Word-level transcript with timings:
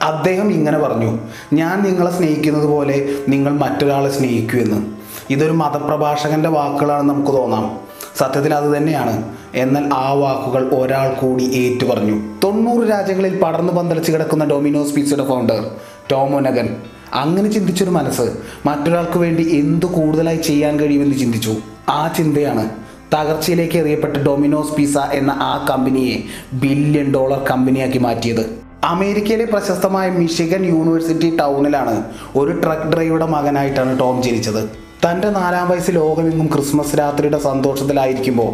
അദ്ദേഹം 0.00 0.50
ഇങ്ങനെ 0.50 0.78
പറഞ്ഞു 0.78 1.18
ഞാൻ 1.52 1.82
നിങ്ങളെ 1.82 2.10
സ്നേഹിക്കുന്നത് 2.10 2.66
പോലെ 2.66 3.08
നിങ്ങൾ 3.28 3.52
മറ്റൊരാളെ 3.52 4.10
സ്നേഹിക്കൂ 4.10 4.58
എന്ന്. 4.58 4.86
ഇതൊരു 5.30 5.52
മതപ്രഭാഷകന്റെ 5.52 6.48
വാക്കുകളാണെന്ന് 6.48 7.14
നമുക്ക് 7.14 7.32
തോന്നാം. 7.32 7.78
സത്യത്തിൽ 8.16 8.54
അത് 8.54 8.76
തന്നെയാണ്. 8.76 9.34
എന്നാൽ 9.54 9.90
ആ 9.94 10.12
വാക്കുകൾ 10.12 10.68
ഒരാൾ 10.74 11.14
കൂടി 11.14 11.44
ഏറ്റു 11.44 11.86
പറഞ്ഞു. 11.86 12.20
തൊണ്ണൂറ് 12.44 12.90
രാജ്യങ്ങളിൽ 12.90 13.40
പടർന്നു 13.40 13.72
പന്തലിച്ച് 13.72 14.12
കിടക്കുന്ന 14.12 14.44
ഡൊമിനോസ് 14.44 14.94
പിസയുടെ 14.94 15.28
ഫൗണ്ടർ 15.28 15.70
ടോമോനഗൻ 16.10 16.76
അങ്ങനെ 17.14 17.50
ചിന്തിച്ചൊരു 17.50 17.90
മനസ്സ് 17.90 18.22
മറ്റൊരാൾക്ക് 18.66 19.18
വേണ്ടി 19.18 19.56
എന്തു 19.56 19.86
കൂടുതലായി 19.86 20.36
ചെയ്യാൻ 20.36 20.80
കഴിയുമെന്ന് 20.80 21.16
ചിന്തിച്ചു. 21.16 21.56
ആ 21.88 22.08
ചിന്തയാണ് 22.08 22.70
തകർച്ചയിലേക്ക് 23.14 23.78
എറിയപ്പെട്ട 23.78 24.16
ഡൊമിനോസ് 24.16 24.72
പിസ 24.72 24.98
എന്ന 24.98 25.30
ആ 25.30 25.66
കമ്പനിയെ 25.70 26.22
ബില്യൺ 26.52 27.12
ഡോളർ 27.14 27.44
കമ്പനിയാക്കി 27.50 27.98
മാറ്റിയത്. 27.98 28.67
അമേരിക്കയിലെ 28.84 29.44
പ്രശസ്തമായ 29.44 30.10
മിഷിഗൻ 30.10 30.64
യൂണിവേഴ്സിറ്റി 30.64 31.36
ടൗണിലാണ് 31.36 32.04
ഒരു 32.36 32.60
ട്രക്ക് 32.60 32.82
ഡ്രൈവറുടെ 32.82 33.26
മകനായിട്ടാണ് 33.26 33.98
ടോം 33.98 34.22
ജനിച്ചത്. 34.22 34.68
തന്റെ 35.04 35.30
നാലാം 35.30 35.68
വയസ്സിൽ 35.68 35.94
ലോകമെങ്ങും 35.94 36.46
ക്രിസ്മസ് 36.46 36.98
രാത്രിയുടെ 36.98 37.38
സന്തോഷത്തിലായിരിക്കുമ്പോൾ 37.38 38.52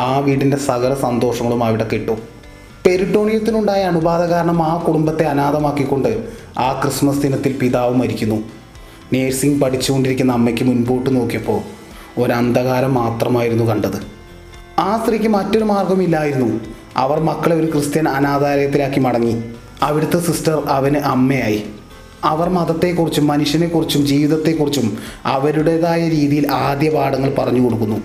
ആ 0.00 0.18
വീടിന്റെ 0.18 0.56
സകല 0.56 0.94
സന്തോഷങ്ങളും 0.94 1.64
അവിടെ 1.64 1.88
കിട്ടും. 1.92 2.18
പെരിട്ടോണിയത്തിനുണ്ടായ 2.86 3.82
അണുബാധ 3.82 4.22
കാരണം 4.22 4.62
ആ 4.62 4.76
കുടുംബത്തെ 4.76 5.24
അനാഥമാക്കിക്കൊണ്ട് 5.24 6.24
ആ 6.58 6.80
ക്രിസ്മസ് 6.82 7.18
ദിനത്തിൽ 7.18 7.52
പിതാവ് 7.52 7.94
മരിക്കുന്നു. 7.94 8.44
നേഴ്സിംഗ് 9.12 9.60
പഠിച്ചുകൊണ്ടിരിക്കുന്ന 9.60 10.32
അമ്മയ്ക്ക് 10.32 10.64
മുൻപോട്ട് 10.64 11.16
നോക്കിയപ്പോൾ 11.16 11.60
ഒരു 12.20 12.32
അന്ധകാരം 12.32 12.94
മാത്രമായിരുന്നു 12.94 13.64
കണ്ടത്. 13.64 13.98
ആ 14.78 15.00
സ്ത്രീക്ക് 15.02 15.28
മറ്റൊരു 15.28 15.64
മാർഗമില്ലായിരുന്നു 15.64 16.60
അവർ 16.96 17.20
മക്കളെ 17.20 17.56
ഒരു 17.56 17.72
ക്രിസ്ത്യൻ 17.72 18.08
അനാഥാലയത്തിലാക്കി 18.08 19.00
മടങ്ങി. 19.00 19.44
അവിടുത്തെ 19.82 20.18
സിസ്റ്റർ 20.18 20.62
അവന് 20.68 20.96
അമ്മയായി. 20.96 21.64
അവർ 22.24 22.48
മതത്തെക്കുറിച്ചും 22.48 23.26
മനുഷ്യനെക്കുറിച്ചും 23.26 24.06
ജീവിതത്തെക്കുറിച്ചും 24.06 24.98
അവരുടേതായ 25.24 26.08
രീതിയിൽ 26.08 26.52
ആദ്യ 26.52 26.90
പാഠങ്ങൾ 26.90 27.34
പറഞ്ഞു 27.38 27.60
കൊടുക്കുന്നു. 27.60 27.96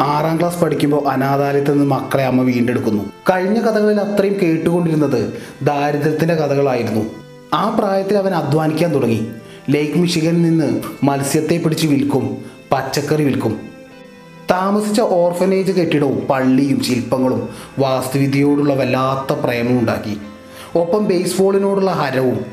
ആറാം 0.00 0.38
ക്ലാസ് 0.38 0.60
പഠിക്കുമ്പോൾ 0.60 1.08
അനാഥാലയത്തിൽ 1.08 1.72
നിന്ന് 1.72 1.84
മക്കളെ 1.84 2.24
അമ്മ 2.24 2.42
വീണ്ടെടുക്കുന്നു. 2.42 3.04
കഴിഞ്ഞ 3.30 3.60
കഥകളിൽ 3.60 4.00
അത്രയും 4.00 4.36
കേട്ടുകൊണ്ടിരുന്നത് 4.42 5.42
ദാരിദ്ര്യത്തിന്റെ 5.62 6.34
കഥകളായിരുന്നു. 6.34 7.00
ആ 7.54 7.68
പ്രായത്തിൽ 7.68 8.18
അവൻ 8.18 8.34
അധ്വാനിക്കാൻ 8.34 8.94
തുടങ്ങി. 8.94 9.26
ലേക്ക് 9.70 9.98
മിഷിഗനിൽ 9.98 10.42
നിന്ന് 10.42 10.80
മത്സ്യത്തെ 11.04 11.56
പിടിച്ച് 11.56 11.86
വിൽക്കും 11.86 12.44
പച്ചക്കറി 12.72 13.24
വിൽക്കും. 13.24 13.69
താമസിച്ച 14.50 15.00
ഓർഫനേജ് 15.00 15.72
കെട്ടിടവും 15.72 16.26
പള്ളിയും 16.30 16.84
ശില്പങ്ങളും 16.84 17.48
വാസ്തുവിദ്യയോടുള്ള 17.78 18.74
വല്ലാത്ത 18.74 19.38
പ്രേമം 19.38 19.80
ഉണ്ടാക്കി. 19.80 20.18
ഒപ്പം 20.78 21.08
ബേസ്ബോളിനോടുള്ള 21.08 21.90
ഹരവും. 21.90 22.44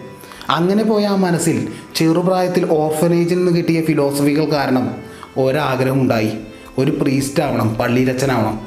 അങ്ങനെ 0.49 0.83
പോയ 0.83 1.05
ആ 1.05 1.15
മനസ്സിൽ 1.15 1.67
ചെറുപ്രായത്തിൽ 1.95 2.71
ഓർഫനേജിൽ 2.71 3.37
നിന്ന് 3.37 3.57
കിട്ടിയ 3.57 3.81
ഫിലോസഫികൾ 3.81 4.51
കാരണം 4.51 4.95
ഒരാഗ്രഹമുണ്ടായി. 5.37 6.31
ഒരു 6.77 6.91
പ്രീസ്റ്റ് 6.91 7.43
ആവണം 7.43 7.75
പള്ളിയിലച്ഛനാവണം. 7.75 8.59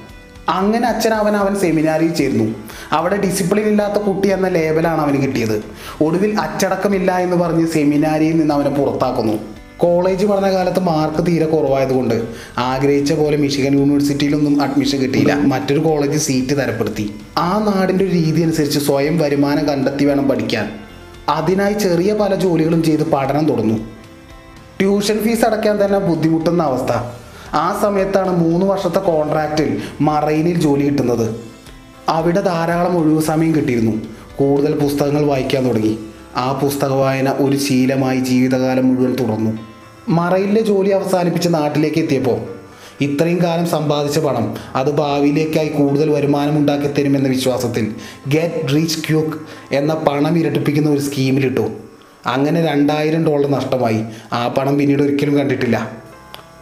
അങ്ങനെ 0.49 0.89
അച്ഛനാവൻ 0.89 1.37
അവൻ 1.37 1.55
സെമിനാരിയിൽ 1.55 2.15
ചേർന്നു. 2.15 2.55
അവിടെ 2.93 3.17
ഡിസിപ്ലിൻ 3.17 3.67
ഇല്ലാത്ത 3.67 4.03
കുട്ടി 4.03 4.29
എന്ന 4.29 4.49
ലേബലാണ് 4.49 5.01
അവന് 5.01 5.23
കിട്ടിയത്. 5.23 5.65
ഒടുവിൽ 6.01 6.41
അച്ചടക്കമില്ല 6.41 7.19
എന്ന് 7.19 7.37
പറഞ്ഞ് 7.37 7.67
സെമിനാരിയിൽ 7.67 8.39
നിന്ന് 8.39 8.55
അവനെ 8.55 8.71
പുറത്താക്കുന്നു. 8.71 9.60
കോളേജ് 9.81 10.27
പഠന 10.27 10.51
കാലത്ത് 10.51 10.81
മാർക്ക് 10.81 11.27
തീരെ 11.27 11.47
കുറവായതുകൊണ്ട് 11.47 12.23
ആഗ്രഹിച്ച 12.59 13.13
പോലെ 13.13 13.37
മിഷിഗൻ 13.37 13.79
യൂണിവേഴ്സിറ്റിയിലൊന്നും 13.79 14.63
അഡ്മിഷൻ 14.63 14.99
കിട്ടിയില്ല. 14.99 15.35
മറ്റൊരു 15.35 15.81
കോളേജ് 15.81 16.19
സീറ്റ് 16.19 16.57
തരപ്പെടുത്തി. 16.57 17.15
ആ 17.39 17.59
നാടിന്റെ 17.59 18.05
ഒരു 18.05 18.13
രീതി 18.13 18.41
അനുസരിച്ച് 18.41 18.79
സ്വയം 18.79 19.19
വരുമാനം 19.19 19.67
കണ്ടെത്തി 19.67 20.05
വേണം 20.05 20.29
പഠിക്കാൻ. 20.29 20.71
അതിനായി 21.29 21.73
ചെറിയ 21.73 22.15
പല 22.15 22.35
ജോലികളും 22.35 22.83
ചെയ്ത് 22.83 23.11
പഠനം 23.11 23.49
തുടർന്നു. 23.49 23.75
ട്യൂഷൻ 24.81 25.19
ഫീസ് 25.19 25.45
അടയ്ക്കാൻ 25.45 25.85
തന്നെ 25.85 25.99
ബുദ്ധിമുട്ടുന്ന 25.99 26.63
അവസ്ഥ. 26.63 26.93
ആ 27.57 27.79
സമയത്താണ് 27.83 28.37
മൂന്ന് 28.37 28.67
വർഷത്തെ 28.67 28.99
കോൺട്രാക്റ്റിൽ 28.99 29.79
മറൈനിൽ 30.01 30.61
ജോലി 30.61 30.85
കിട്ടുന്നത്. 30.85 31.35
അവിടെ 32.09 32.41
ധാരാളം 32.41 32.99
ഒഴിവു 32.99 33.21
സമയം 33.21 33.55
കിട്ടിയിരുന്നു. 33.55 33.93
കൂടുതൽ 34.37 34.79
പുസ്തകങ്ങൾ 34.79 35.25
വായിക്കാൻ 35.25 35.69
തുടങ്ങി. 35.69 35.99
ആ 36.37 36.53
പുസ്തക 36.53 36.93
വായന 36.93 37.31
ഒരു 37.31 37.57
ശീലമായി 37.57 38.21
ജീവിതകാലം 38.21 38.95
മുഴുവൻ 38.95 39.17
തുടർന്നു. 39.17 39.51
മറയിലെ 40.09 40.61
ജോലി 40.61 40.91
അവസാനിപ്പിച്ച് 40.91 41.49
നാട്ടിലേക്ക് 41.55 41.99
എത്തിയപ്പോൾ 41.99 42.41
ഇത്രയും 43.01 43.43
കാലം 43.43 43.67
സമ്പാദിച്ച 43.67 44.19
പണം 44.19 44.55
അത് 44.75 44.91
ഭാവിയിലേക്കായി 44.91 45.69
കൂടുതൽ 45.69 46.11
വരുമാനം 46.11 46.59
ഉണ്ടാക്കി 46.59 46.87
തരുമെന്ന 46.87 47.29
വിശ്വാസത്തിൽ 47.29 47.95
ഗെറ്റ് 48.29 48.75
റീച്ച് 48.75 49.09
ക്യൂക്ക് 49.09 49.37
എന്ന 49.75 49.95
പണം 49.95 50.39
ഇരട്ടിപ്പിക്കുന്ന 50.39 50.91
ഒരു 50.91 51.01
സ്കീമിലിട്ടു. 51.01 51.71
അങ്ങനെ 52.27 52.67
രണ്ടായിരം 52.67 53.25
ഡോളർ 53.25 53.51
നഷ്ടമായി. 53.51 54.05
ആ 54.33 54.49
പണം 54.49 54.79
പിന്നീട് 54.79 55.03
ഒരിക്കലും 55.03 55.39
കണ്ടിട്ടില്ല. 55.39 55.91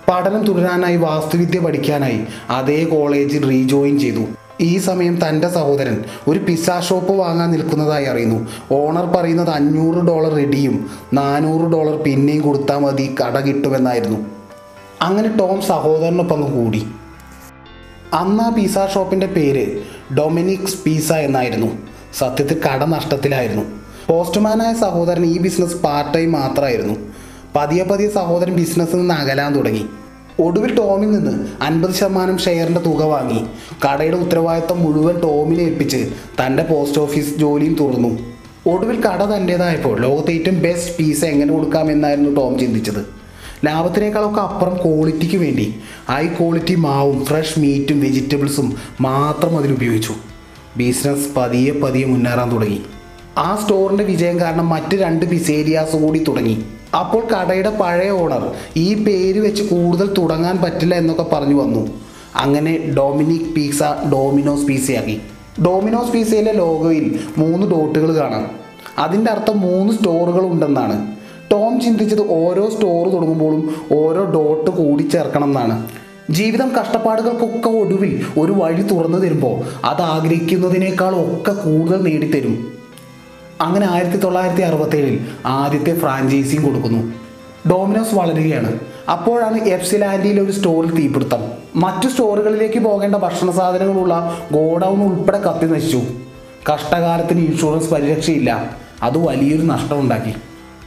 പഠനം 0.09 0.45
തുടരാനായി 0.45 0.97
വാസ്തുവിദ്യ 0.97 1.59
പഠിക്കാനായി 1.59 2.21
അതേ 2.51 2.85
കോളേജിൽ 2.85 3.49
റീജോയിൻ 3.49 3.99
ചെയ്തു. 3.99 4.25
ഈ 4.61 4.79
സമയം 4.79 5.29
തന്റെ 5.29 5.49
സഹോദരൻ 5.49 6.05
ഒരു 6.29 6.39
പിസ്സ 6.39 6.71
ഷോപ്പ് 6.89 7.13
വാങ്ങാൻ 7.13 7.51
നിൽക്കുന്നതായി 7.51 8.05
അറിയുന്നു. 8.05 8.49
ഓണർ 8.73 9.07
പറയുന്നത് 9.07 9.49
അഞ്ഞൂറ് 9.49 10.05
ഡോളർ 10.05 10.35
റെഡിയും 10.35 10.91
നാനൂറ് 11.13 11.73
ഡോളർ 11.73 12.03
പിന്നെയും 12.03 12.43
കൊടുത്താൽ 12.43 12.79
മതി 12.79 13.15
കട 13.23 13.39
കിട്ടുമെന്നായിരുന്നു. 13.39 14.19
അങ്ങനെ 15.03 15.37
ടോം 15.37 15.61
സഹോദരനൊപ്പം 15.61 16.41
കൂടി. 16.41 16.87
അന്ന് 18.13 18.43
ആ 18.43 18.49
പിസ്സ 18.49 18.79
ഷോപ്പിന്റെ 18.95 19.27
പേര് 19.27 19.83
ഡൊമിനിക്സ് 20.15 20.77
പിസ്സ 20.85 21.13
എന്നായിരുന്നു. 21.13 21.67
സത്യത്തിൽ 22.19 22.61
കട 22.61 22.85
നഷ്ടത്തിലായിരുന്നു. 22.85 23.63
പോസ്റ്റ്മാനായ 24.07 24.75
സഹോദരൻ 24.75 25.25
ഈ 25.25 25.39
ബിസിനസ് 25.39 25.77
പാർട്ട് 25.77 26.15
ടൈം 26.15 26.33
മാത്രമായിരുന്നു. 26.33 26.95
പതിയെ 27.57 27.85
പതിയെ 27.85 28.09
സഹോദരൻ 28.09 28.55
ബിസിനസ്സിൽ 28.55 28.97
നിന്ന് 28.97 29.15
അകലാൻ 29.15 29.55
തുടങ്ങി. 29.55 29.87
ഒടുവിൽ 30.41 30.75
ടോമിൽ 30.75 31.11
നിന്ന് 31.11 31.49
അൻപത് 31.63 31.95
ശതമാനം 31.95 32.39
ഷെയറിന്റെ 32.39 32.81
തുക 32.81 33.03
വാങ്ങി. 33.03 33.41
കടയുടെ 33.85 34.17
ഉത്തരവാദിത്തം 34.17 34.85
മുഴുവൻ 34.85 35.21
ടോമിനെ 35.21 35.63
ഏൽപ്പിച്ച് 35.63 36.11
തന്റെ 36.41 36.63
പോസ്റ്റ് 36.63 37.01
ഓഫീസ് 37.01 37.39
ജോലിയും 37.39 37.75
തുറന്നു 37.81 38.11
ഒടുവിൽ 38.67 39.01
കട 39.01 39.25
തന്റേതായപ്പോൾ 39.25 40.01
ലോകത്തെ 40.01 40.33
ഏറ്റവും 40.33 40.63
ബെസ്റ്റ് 40.63 40.97
പീസ് 40.97 41.25
എങ്ങനെ 41.25 41.53
കൊടുക്കാമെന്നായിരുന്നു 41.53 42.31
ടോം 42.31 42.59
ചിന്തിച്ചത്. 42.59 43.03
ലാഭത്തിനേക്കാളൊക്കെ 43.67 44.41
അപ്പുറം 44.41 44.77
ക്വാളിറ്റിക്ക് 44.77 45.37
വേണ്ടി. 45.37 45.75
ഹൈ 46.09 46.27
ക്വാളിറ്റി 46.27 46.75
മാവും 46.75 47.25
ഫ്രഷ് 47.25 47.59
മീറ്റും 47.59 48.01
വെജിറ്റബിൾസും 48.01 48.77
മാത്രം 49.01 49.59
അതിലുപയോഗിച്ചു 49.59 50.15
ബിസിനസ് 50.77 51.29
പതിയെ 51.37 51.73
പതിയെ 51.73 52.07
മുന്നേറാൻ 52.07 52.53
തുടങ്ങി. 52.53 52.81
ആ 53.39 53.61
സ്റ്റോറിന്റെ 53.63 54.05
വിജയം 54.05 54.41
കാരണം 54.41 54.69
മറ്റ് 54.69 54.97
രണ്ട് 54.97 55.27
പിസേരിയാസ് 55.27 55.97
കൂടി 55.97 56.25
തുടങ്ങി. 56.29 56.65
അപ്പോൾ 56.95 57.27
കടയുടെ 57.27 57.71
പഴയ 57.71 58.11
ഓണർ 58.11 58.53
ഈ 58.77 59.05
പേര് 59.05 59.39
വെച്ച് 59.39 59.63
കൂടുതൽ 59.63 60.15
തുടങ്ങാൻ 60.19 60.59
പറ്റില്ല 60.59 60.95
എന്നൊക്കെ 60.95 61.27
പറഞ്ഞു 61.33 61.55
വന്നു. 61.55 61.91
അങ്ങനെ 62.37 62.95
ഡൊമിനിക് 62.97 63.55
പീസ 63.55 63.83
ഡോമിനോസ് 64.13 64.67
പീസയാക്കി. 64.67 65.21
ഡോമിനോസ് 65.65 66.13
പീസയിലെ 66.13 66.53
ലോഗോയിൽ 66.53 67.19
മൂന്ന് 67.39 67.67
ഡോട്ടുകൾ 67.67 68.17
കാണാം. 68.17 68.51
അതിന്റെ 68.99 69.31
അർത്ഥം 69.31 69.61
മൂന്ന് 69.61 69.93
സ്റ്റോറുകൾ 69.93 70.47
ഉണ്ടെന്നാണ്. 70.47 71.19
ടോം 71.53 71.81
ചിന്തിച്ചത് 71.81 72.31
ഓരോ 72.31 72.69
സ്റ്റോർ 72.69 73.09
തുടങ്ങുമ്പോഴും 73.09 73.75
ഓരോ 73.93 74.25
ഡോട്ട് 74.25 74.71
കൂടി 74.71 75.03
ചേർക്കണം 75.03 75.45
എന്നാണ്. 75.45 75.89
ജീവിതം 76.31 76.73
കഷ്ടപ്പാടുകൾക്കൊക്കെ 76.81 77.69
ഒടുവിൽ 77.69 78.25
ഒരു 78.39 78.53
വഴി 78.53 78.83
തുറന്നു 78.83 79.19
തരുമ്പോൾ 79.19 79.87
അത് 79.87 80.03
ആഗ്രഹിക്കുന്നതിനേക്കാൾ 80.03 81.15
ഒക്കെ 81.17 81.53
കൂടുതൽ 81.53 82.03
നേടിത്തരും. 82.03 82.78
അങ്ങനെ 83.61 83.91
ആയിരത്തി 83.91 84.17
തൊള്ളായിരത്തി 84.17 84.63
അറുപത്തേഴിൽ 84.63 85.27
ആദ്യത്തെ 85.47 85.99
ഫ്രാഞ്ചൈസിയും 85.99 86.63
കൊടുക്കുന്നു. 86.63 87.13
ഡോമിനോസ് 87.71 88.15
വളരുകയാണ്. 88.15 88.79
അപ്പോഴാണ് 89.11 89.65
എഫ്സിലാൻഡിയിൽ 89.65 90.41
ഒരു 90.41 90.53
സ്റ്റോറിൽ 90.53 90.95
തീപിടുത്തം. 90.95 91.39
മറ്റു 91.77 92.09
സ്റ്റോറുകളിലേക്ക് 92.09 92.79
പോകേണ്ട 92.79 93.17
ഭക്ഷണ 93.17 93.51
സാധനങ്ങളുള്ള 93.51 94.39
ഗോഡൗൺ 94.53 95.03
ഉൾപ്പെടെ 95.03 95.39
കത്തി 95.39 95.67
നശിച്ചു. 95.67 96.03
കഷ്ടകാലത്തിന് 96.75 97.41
ഇൻഷുറൻസ് 97.41 97.91
പരിരക്ഷയില്ല. 97.91 98.71
അത് 99.03 99.19
വലിയൊരു 99.19 99.63
നഷ്ടമുണ്ടാക്കി. 99.63 100.35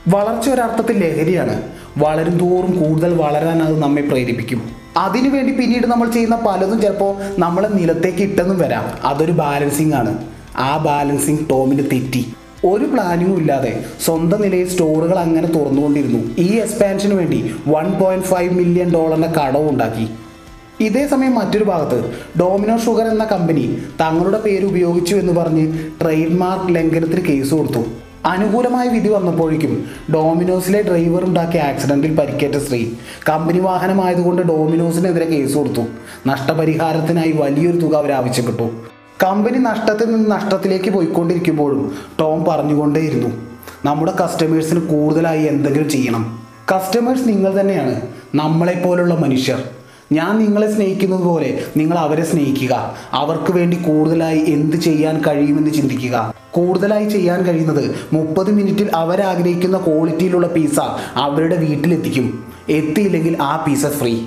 വളർച്ച 0.08 0.50
ഒരർത്ഥത്തിൽ 0.50 1.06
ലഹരിയാണ്. 1.06 1.62
വളരും 1.98 2.38
തോറും 2.38 2.84
കൂടുതൽ 2.84 3.14
വളരാൻ 3.14 3.64
അത് 3.64 3.80
നമ്മെ 3.80 4.02
പ്രേരിപ്പിക്കും. 4.02 4.62
അതിനുവേണ്ടി 4.98 5.54
പിന്നീട് 5.54 5.88
നമ്മൾ 5.88 6.12
ചെയ്യുന്ന 6.12 6.36
പലതും 6.36 6.82
ചിലപ്പോൾ 6.82 7.16
നമ്മളെ 7.40 7.68
നിലത്തേക്ക് 7.68 8.18
ഇട്ടെന്നും 8.18 8.60
വരാം. 8.60 9.08
അതൊരു 9.08 9.32
ബാലൻസിങ് 9.32 9.94
ആണ്. 9.94 10.18
ആ 10.58 10.78
ബാലൻസിങ് 10.78 11.50
ടോമിന് 11.50 11.84
തെറ്റി. 11.84 12.34
ഒരു 12.66 12.86
പ്ലാനിങ്ങും 12.86 13.38
ഇല്ലാതെ 13.38 13.84
സ്വന്തം 14.06 14.42
നിലയിൽ 14.42 14.70
സ്റ്റോറുകൾ 14.70 15.20
അങ്ങനെ 15.20 15.48
തുറന്നുകൊണ്ടിരുന്നു. 15.48 16.36
ഈ 16.38 16.56
എക്സ്പാൻഷന് 16.56 17.14
വേണ്ടി 17.14 17.54
വൺ 17.68 17.92
പോയിന്റ് 17.92 18.26
ഫൈവ് 18.26 18.54
മില്യൺ 18.54 18.94
ഡോളറിന്റെ 18.94 19.28
കടവ് 19.28 19.70
ഉണ്ടാക്കി. 19.70 20.08
ഇതേ 20.84 21.08
സമയം 21.08 21.36
മറ്റൊരു 21.36 21.64
ഭാഗത്ത് 21.64 22.12
ഡോമിനോ 22.40 22.78
ഷുഗർ 22.78 23.08
എന്ന 23.08 23.26
കമ്പനി 23.26 23.78
തങ്ങളുടെ 24.02 24.40
പേര് 24.40 24.66
ഉപയോഗിച്ചു 24.66 25.16
എന്ന് 25.16 25.34
പറഞ്ഞ് 25.34 25.74
ട്രേഡ് 26.02 26.38
മാർക്ക് 26.38 26.76
ലംഘനത്തിന് 26.76 27.22
കേസ് 27.22 27.54
കൊടുത്തു. 27.54 27.84
അനുകൂലമായ 28.26 28.88
വിധി 28.90 29.10
വന്നപ്പോഴേക്കും 29.10 29.86
ഡോമിനോസിലെ 30.14 30.82
ഡ്രൈവർ 30.82 31.24
ഉണ്ടാക്കിയ 31.26 31.62
ആക്സിഡന്റിൽ 31.62 32.16
പരിക്കേറ്റ 32.16 32.58
സ്ത്രീ 32.58 32.86
കമ്പനി 33.30 33.60
വാഹനമായതുകൊണ്ട് 33.60 34.42
ഡോമിനോസിനെതിരെ 34.42 35.26
കേസ് 35.26 35.56
കൊടുത്തു. 35.56 35.82
നഷ്ടപരിഹാരത്തിനായി 36.28 37.32
വലിയൊരു 37.32 37.78
തുക 37.78 37.96
അവർ 37.96 38.12
ആവശ്യപ്പെട്ടു. 38.12 38.91
കമ്പനി 39.24 39.58
നഷ്ടത്തിൽ 39.58 40.12
നിന്ന് 40.12 40.32
നഷ്ടത്തിലേക്ക് 40.32 40.90
പോയിക്കൊണ്ടിരിക്കുമ്പോഴും 40.90 41.96
ടോം 42.20 42.44
പറഞ്ഞുകൊണ്ടേയിരുന്നു 42.44 43.30
നമ്മുടെ 43.86 44.14
കസ്റ്റമേഴ്സിന് 44.24 44.80
കൂടുതലായി 44.80 45.44
എന്തെങ്കിലും 45.44 45.90
ചെയ്യണം. 45.90 46.40
കസ്റ്റമേഴ്സ് 46.76 47.28
നിങ്ങൾ 47.28 47.60
തന്നെയാണ് 47.60 48.02
നമ്മളെപ്പോലുള്ള 48.36 49.14
മനുഷ്യർ. 49.14 49.64
ഞാൻ 50.12 50.40
നിങ്ങളെ 50.40 50.76
സ്നേഹിക്കുന്നത് 50.76 51.20
പോലെ 51.20 51.64
നിങ്ങൾ 51.78 51.98
അവരെ 51.98 52.24
സ്നേഹിക്കുക. 52.24 52.96
അവർക്ക് 53.12 53.54
വേണ്ടി 53.54 53.78
കൂടുതലായി 53.78 54.40
എന്ത് 54.48 54.78
ചെയ്യാൻ 54.78 55.22
കഴിയുമെന്ന് 55.28 55.72
ചിന്തിക്കുക. 55.72 56.34
കൂടുതലായി 56.52 57.10
ചെയ്യാൻ 57.10 57.44
കഴിയുന്നത് 57.44 57.96
മുപ്പത് 58.14 58.52
മിനിറ്റിൽ 58.52 58.92
അവരാഗ്രഹിക്കുന്ന 58.96 59.78
ക്വാളിറ്റിയിലുള്ള 59.78 60.48
പിസ്സ 60.48 60.80
അവരുടെ 61.16 61.56
വീട്ടിലെത്തിക്കും. 61.56 62.44
എത്തിയില്ലെങ്കിൽ 62.70 63.38
ആ 63.42 63.66
പിസ്സ 63.68 63.86
ഫ്രീ. 63.86 64.20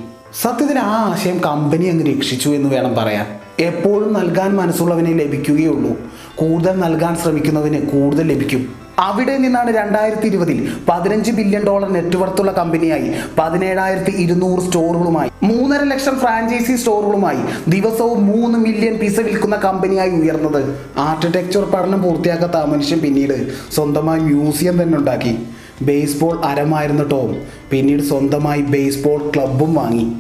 സത്യത്തിൽ 0.43 0.79
ആ 0.79 1.11
ആശയം 1.11 1.39
കമ്പനി 1.39 1.85
അങ്ങ് 1.85 2.17
രക്ഷിച്ചു 2.17 2.49
എന്ന് 2.49 2.71
വേണം 2.71 2.95
പറയാൻ. 2.95 3.44
എപ്പോഴും 3.61 4.13
നൽകാൻ 4.13 4.57
മനസ്സുള്ളവനെ 4.57 5.13
ലഭിക്കുകയുള്ളൂ. 5.13 5.97
കൂടുതൽ 6.35 6.81
നൽകാൻ 6.81 7.17
ശ്രമിക്കുന്നതിന് 7.17 7.87
കൂടുതൽ 7.87 8.33
ലഭിക്കും. 8.33 8.85
അവിടെ 8.99 9.37
നിന്നാണ് 9.37 9.77
രണ്ടായിരത്തി 9.77 10.27
ഇരുപതിൽ 10.27 10.69
പതിനഞ്ച് 10.89 11.33
ബില്യൺ 11.33 11.65
ഡോളർ 11.65 11.93
നെറ്റ്വർത്തുള്ള 11.93 12.53
കമ്പനിയായി 12.53 13.13
പതിനേഴായിരത്തി 13.39 14.11
ഇരുന്നൂറ് 14.11 14.61
സ്റ്റോറുകളുമായി 14.61 15.31
മൂന്നര 15.43 15.83
ലക്ഷം 15.83 16.19
ഫ്രാഞ്ചൈസി 16.19 16.77
സ്റ്റോറുകളുമായി 16.77 17.71
ദിവസവും 17.71 18.27
മൂന്ന് 18.27 18.59
മില്യൺ 18.59 18.99
പിസ 18.99 19.21
വിൽക്കുന്ന 19.21 19.57
കമ്പനിയായി 19.57 20.11
ഉയർന്നത്. 20.11 20.75
ആർക്കിടെക്ചർ 20.99 21.65
പഠനം 21.65 22.03
പൂർത്തിയാക്കാത്ത 22.03 22.57
ആ 22.57 22.65
മനുഷ്യൻ 22.65 22.99
പിന്നീട് 22.99 23.53
സ്വന്തമായി 23.75 24.21
മ്യൂസിയം 24.21 24.83
തന്നെ 24.83 24.99
ഉണ്ടാക്കി. 24.99 25.39
ബേസ്ബോൾ 25.83 26.45
അരമായിരുന്ന 26.45 27.03
ടോം. 27.03 27.37
പിന്നീട് 27.71 28.03
സ്വന്തമായി 28.03 28.63
ബേസ്ബോൾ 28.63 29.33
ക്ലബും 29.37 29.75
വാങ്ങി. 29.75 30.13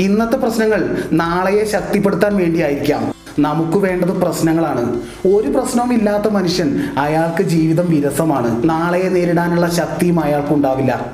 ഇന്നത്തെ 0.00 0.36
പ്രശ്നങ്ങൾ 0.36 1.02
നാളെയെ 1.12 1.64
ശക്തിപ്പെടുത്താൻ 1.64 2.36
വേണ്ടിയായിരിക്കാം. 2.36 3.14
നമുക്ക് 3.38 3.78
വേണ്ടത് 3.78 4.08
പ്രശ്നങ്ങളാണ്. 4.08 5.00
ഒരു 5.26 5.48
പ്രശ്നവും 5.48 5.92
ഇല്ലാത്ത 5.92 6.28
മനുഷ്യൻ 6.32 6.80
അയാൾക്ക് 6.98 7.42
ജീവിതം 7.42 7.90
വിരസമാണ്. 7.90 8.64
നാളെയെ 8.64 9.08
നേരിടാനുള്ള 9.08 9.70
ശക്തിയും 9.70 10.20
അയാൾക്കുണ്ടാവില്ല 10.20 11.12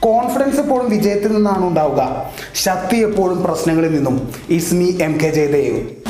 കോൺഫിഡൻസ് 0.00 0.60
എപ്പോഴും 0.60 0.90
വിജയത്തിൽ 0.90 1.32
നിന്നാണ് 1.32 1.64
ഉണ്ടാവുക. 1.66 2.30
ശക്തി 2.54 2.96
എപ്പോഴും 2.96 3.44
പ്രശ്നങ്ങളിൽ 3.44 3.94
നിന്നും. 3.94 4.28
ഇസ്മി 4.48 4.98
എം 5.00 5.12
കെ 5.12 5.28
ജയദേവ്. 5.28 6.05